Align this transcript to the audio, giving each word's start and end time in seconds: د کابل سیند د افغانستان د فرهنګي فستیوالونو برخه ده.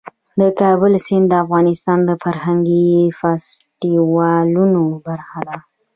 د 0.39 0.41
کابل 0.61 0.93
سیند 1.05 1.25
د 1.29 1.33
افغانستان 1.43 1.99
د 2.05 2.11
فرهنګي 2.23 2.87
فستیوالونو 3.19 4.81
برخه 5.07 5.39
ده. 5.47 5.57